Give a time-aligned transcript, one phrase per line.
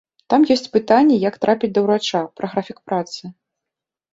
[0.33, 3.23] Там ёсць пытанні, як трапіць да ўрача, пра графік працы.